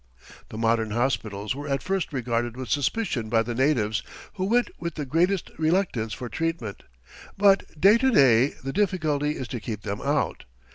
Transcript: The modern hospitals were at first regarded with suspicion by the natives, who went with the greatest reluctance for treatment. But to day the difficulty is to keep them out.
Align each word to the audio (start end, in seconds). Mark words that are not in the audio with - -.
The 0.49 0.57
modern 0.57 0.89
hospitals 0.89 1.53
were 1.53 1.67
at 1.67 1.83
first 1.83 2.11
regarded 2.11 2.57
with 2.57 2.69
suspicion 2.71 3.29
by 3.29 3.43
the 3.43 3.53
natives, 3.53 4.01
who 4.33 4.45
went 4.45 4.71
with 4.79 4.95
the 4.95 5.05
greatest 5.05 5.51
reluctance 5.59 6.11
for 6.11 6.27
treatment. 6.27 6.81
But 7.37 7.79
to 7.79 8.11
day 8.11 8.55
the 8.63 8.73
difficulty 8.73 9.33
is 9.35 9.47
to 9.49 9.59
keep 9.59 9.83
them 9.83 10.01
out. 10.01 10.45